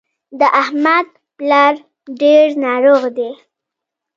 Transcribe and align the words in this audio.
د 0.39 0.41
احمد 0.61 1.07
پلار 1.37 1.73
ډېر 2.21 2.45
ناروغ 2.65 3.01
دی. 3.17 3.31